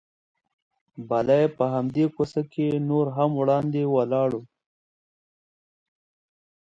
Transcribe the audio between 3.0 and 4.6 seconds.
هم وړاندې ولاړو.